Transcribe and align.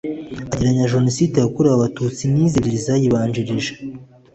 Agereranya 0.53 0.91
Jenoside 0.93 1.35
yakorewe 1.37 1.75
Abatutsi 1.75 2.23
n’izo 2.31 2.55
ebyiri 2.59 2.79
zayibanjirije 2.85 3.73